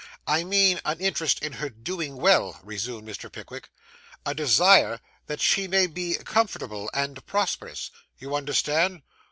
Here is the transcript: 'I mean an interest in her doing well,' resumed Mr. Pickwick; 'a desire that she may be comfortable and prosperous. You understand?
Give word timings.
'I 0.25 0.45
mean 0.45 0.81
an 0.83 0.99
interest 0.99 1.43
in 1.43 1.53
her 1.53 1.69
doing 1.69 2.15
well,' 2.15 2.59
resumed 2.63 3.07
Mr. 3.07 3.31
Pickwick; 3.31 3.69
'a 4.25 4.33
desire 4.33 4.99
that 5.27 5.39
she 5.41 5.67
may 5.67 5.85
be 5.85 6.15
comfortable 6.23 6.89
and 6.91 7.23
prosperous. 7.27 7.91
You 8.17 8.35
understand? 8.35 9.03